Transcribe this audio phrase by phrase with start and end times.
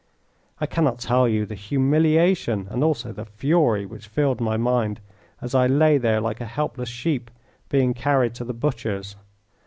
[0.59, 4.99] I cannot tell you the humiliation and also the fury which filled my mind
[5.39, 7.29] as I lay there like a helpless sheep
[7.69, 9.15] being carried to the butcher's.